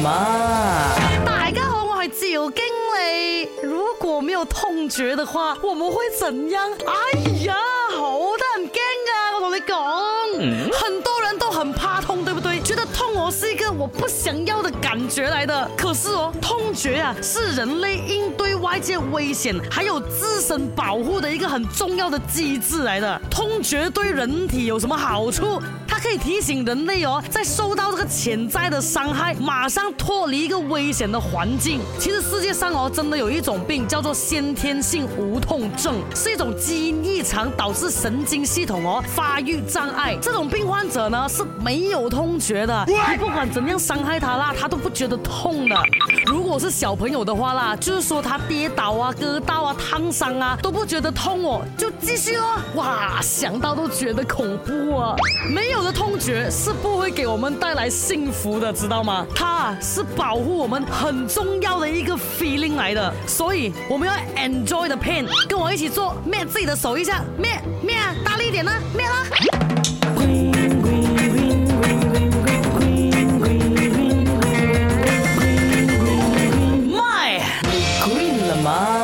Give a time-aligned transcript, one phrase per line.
[0.00, 3.48] 妈，大家好，我系赵经理。
[3.62, 6.70] 如果没有痛觉的话，我们会怎样？
[6.86, 7.56] 哎呀，
[7.96, 9.34] 好多人惊啊。
[9.34, 9.76] 我同你讲，
[10.78, 12.47] 很多人都很怕痛，对不对？
[13.70, 15.70] 我不想要的感觉来的。
[15.76, 23.20] 可是哦，痛觉啊，是人类应对外界危险还有自身保护的一个很重要的机制来的。
[23.30, 25.60] 痛觉对人体有什么好处？
[25.86, 31.80] 它可以提醒人类哦，在受到这个潜在的伤害，马上脱离一个危险的环境。
[31.98, 40.16] 其实世界上哦，真的有一种病叫做先天性无痛症，是一种基因异常导致神经系统哦发育障碍。
[40.22, 45.76] 这种病患者呢是没有痛觉的，你不管怎样伤害他啦，他都不觉得痛的。
[46.26, 52.56] 如果是小朋友的话啦，就是说他跌倒啊、割到啊、烫伤啊都不觉得痛哦，就继续哦。
[52.76, 55.16] 哇，想到都觉得恐怖啊！
[55.52, 55.88] 没有的。
[55.90, 59.26] 痛觉是不会给我们带来幸福的，知道吗？
[59.34, 65.26] 它是保护我们很重要的一个 feeling 来的，所以我们要 enjoy the pain。
[65.48, 69.26] 跟我一起做，灭自己的手一下，灭灭啊，大力一点呢，搣啦。
[78.68, 78.97] my